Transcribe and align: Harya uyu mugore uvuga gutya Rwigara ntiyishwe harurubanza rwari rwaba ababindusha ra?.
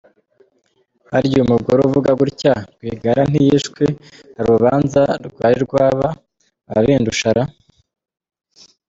Harya 1.11 1.33
uyu 1.35 1.49
mugore 1.51 1.79
uvuga 1.83 2.11
gutya 2.21 2.53
Rwigara 2.73 3.21
ntiyishwe 3.31 3.83
harurubanza 4.35 5.01
rwari 5.27 5.57
rwaba 5.65 6.07
ababindusha 6.71 7.27
ra?. 7.37 7.43